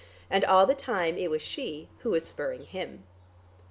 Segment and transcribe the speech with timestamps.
[0.31, 3.03] And all the time, it was she who was spurring him.